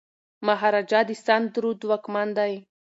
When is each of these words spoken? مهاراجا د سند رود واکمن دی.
مهاراجا 0.45 0.99
د 1.07 1.11
سند 1.25 1.51
رود 1.63 1.79
واکمن 1.89 2.27
دی. 2.37 2.53